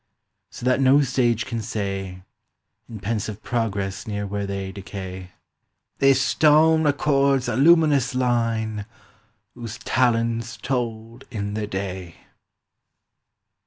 [0.49, 2.23] So that no sage can say
[2.89, 5.29] In pensive progress near where they decay,
[5.99, 8.87] "This stone records a luminous line
[9.53, 12.15] whose talents Told in their day."